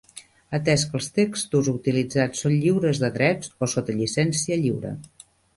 [0.57, 4.99] Atès que els textos utilitzats són lliures de drets o sota llicència lliure.